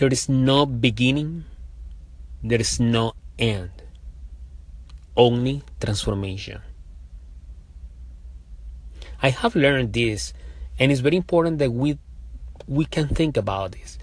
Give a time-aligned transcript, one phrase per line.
[0.00, 1.44] there is no beginning,
[2.42, 3.70] there is no end,
[5.14, 6.62] only transformation.
[9.20, 10.32] I have learned this,
[10.78, 11.98] and it's very important that we
[12.66, 13.98] we can think about this.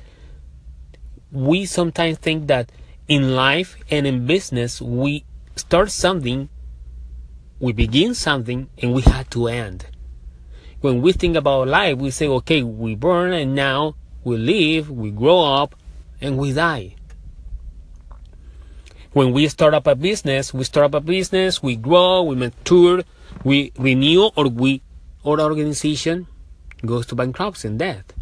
[1.31, 2.71] We sometimes think that
[3.07, 5.25] in life and in business we
[5.55, 6.50] start something,
[7.59, 9.88] we begin something, and we have to end.
[10.79, 15.09] When we think about life, we say, okay, we burn and now we live, we
[15.09, 15.73] grow up,
[16.21, 16.95] and we die.
[19.13, 23.03] When we start up a business, we start up a business, we grow, we mature,
[23.43, 24.81] we renew, or we
[25.23, 26.27] or organization
[26.85, 28.13] goes to bankruptcy and death.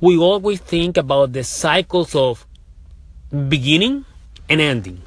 [0.00, 2.46] We always think about the cycles of
[3.30, 4.04] beginning
[4.48, 5.02] and ending.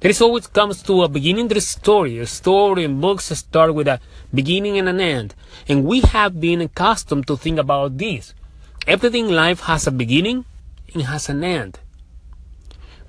[0.00, 2.18] There is always comes to a beginning, is story.
[2.18, 4.00] A story and books start with a
[4.32, 5.34] beginning and an end.
[5.68, 8.34] And we have been accustomed to think about this.
[8.88, 10.46] Everything in life has a beginning
[10.94, 11.76] and has an end.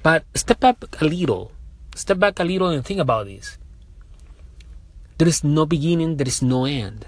[0.03, 1.55] But step back a little.
[1.95, 3.58] Step back a little and think about this.
[5.17, 7.08] There is no beginning, there is no end,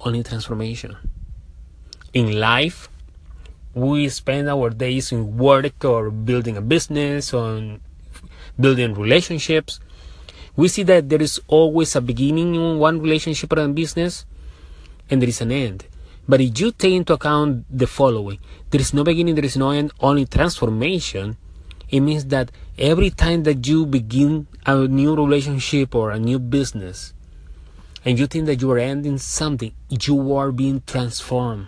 [0.00, 0.96] only transformation.
[2.12, 2.90] In life,
[3.72, 7.80] we spend our days in work or building a business or
[8.60, 9.80] building relationships.
[10.54, 14.26] We see that there is always a beginning in one relationship or a business
[15.08, 15.86] and there is an end.
[16.28, 18.38] But if you take into account the following,
[18.70, 21.36] there is no beginning, there is no end, only transformation,
[21.88, 27.12] it means that every time that you begin a new relationship or a new business,
[28.04, 31.66] and you think that you are ending something, you are being transformed.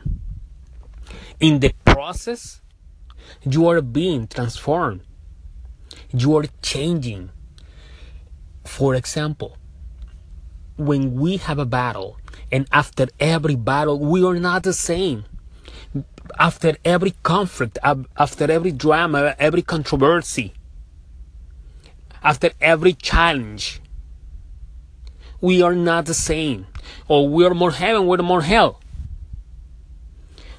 [1.41, 2.61] In the process,
[3.45, 5.03] you are being transformed.
[6.13, 7.31] You are changing.
[8.65, 9.58] For example,
[10.79, 12.17] when we have a battle,
[12.51, 15.25] and after every battle, we are not the same.
[16.39, 20.55] After every conflict, after every drama, every controversy,
[22.23, 23.81] after every challenge,
[25.41, 26.67] we are not the same.
[27.09, 28.81] Or we are more heaven, we're more hell.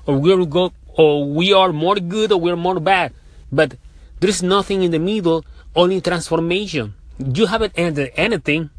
[0.06, 3.14] Or we're go or we are more good or we're more bad.
[3.52, 3.78] But
[4.20, 5.46] there's nothing in the middle,
[5.76, 6.96] only transformation.
[7.18, 8.70] You haven't ended anything.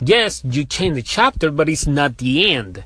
[0.00, 2.84] Yes, you change the chapter, but it's not the end.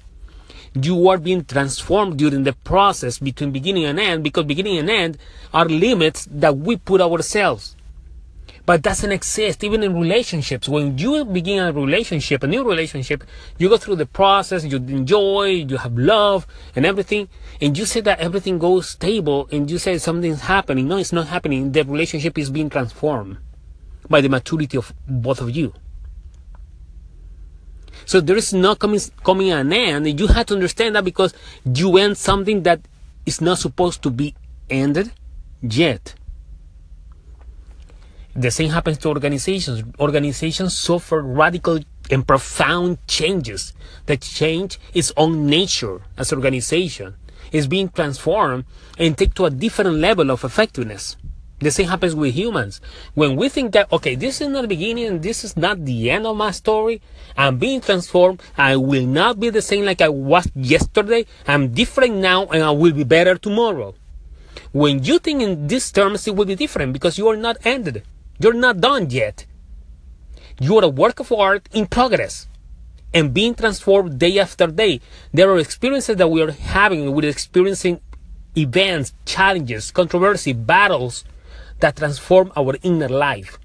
[0.75, 5.19] You are being transformed during the process between beginning and end because beginning and end
[5.53, 7.75] are limits that we put ourselves
[8.71, 10.69] but doesn't exist even in relationships.
[10.69, 13.25] When you begin a relationship, a new relationship,
[13.59, 17.29] you go through the process, you enjoy, you have love and everything,
[17.61, 20.87] and you say that everything goes stable, and you say something's happening.
[20.87, 21.73] No, it's not happening.
[21.73, 23.39] The relationship is being transformed
[24.09, 25.75] by the maturity of both of you.
[28.11, 30.19] So there is not coming coming an end.
[30.19, 31.33] You have to understand that because
[31.65, 32.81] you end something that
[33.25, 34.35] is not supposed to be
[34.69, 35.13] ended
[35.63, 36.17] yet.
[38.35, 39.85] The same happens to organizations.
[40.01, 41.79] Organizations suffer radical
[42.11, 43.75] and profound changes.
[44.07, 47.15] The change its own nature as organization
[47.53, 48.65] is being transformed
[48.99, 51.17] and take to a different level of effectiveness.
[51.61, 52.81] The same happens with humans.
[53.15, 56.27] When we think that, okay, this is not the beginning, this is not the end
[56.27, 57.03] of my story,
[57.37, 62.17] I'm being transformed, I will not be the same like I was yesterday, I'm different
[62.17, 63.95] now and I will be better tomorrow.
[64.73, 68.05] When you think in these terms, it will be different because you are not ended.
[68.39, 69.45] You're not done yet.
[70.61, 72.49] You are a work of art in progress
[73.13, 75.01] and being transformed day after day.
[75.35, 78.01] There are experiences that we are having, we're experiencing
[78.57, 81.25] events, challenges, controversy, battles
[81.81, 83.59] that transform our inner life.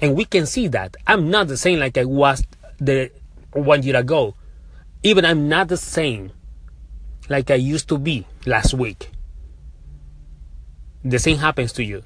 [0.00, 0.96] And we can see that.
[1.06, 2.44] I'm not the same like I was
[2.78, 3.10] the
[3.52, 4.34] one year ago.
[5.02, 6.32] Even I'm not the same
[7.28, 9.10] like I used to be last week.
[11.04, 12.02] The same happens to you.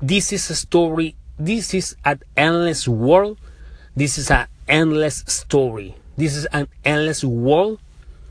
[0.00, 1.16] This is a story.
[1.38, 3.38] This is an endless world.
[3.94, 5.96] This is an endless story.
[6.16, 7.80] This is an endless world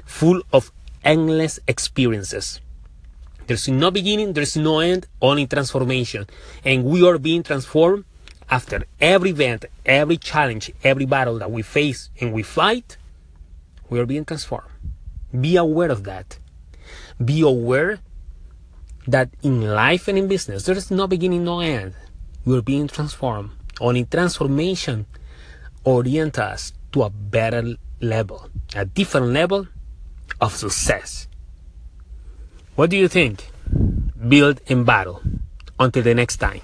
[0.05, 0.71] full of
[1.03, 2.61] endless experiences.
[3.47, 6.27] There's no beginning, there's no end, only transformation.
[6.63, 8.05] And we are being transformed
[8.49, 12.97] after every event, every challenge, every battle that we face and we fight,
[13.89, 14.69] we are being transformed.
[15.39, 16.39] Be aware of that.
[17.23, 17.99] Be aware
[19.07, 21.93] that in life and in business, there is no beginning, no end.
[22.45, 23.51] We're being transformed.
[23.79, 25.05] Only transformation
[25.83, 29.67] orient us to a better level, a different level
[30.41, 31.27] of success.
[32.75, 33.51] What do you think?
[34.27, 35.21] Build and battle.
[35.79, 36.61] Until the next time.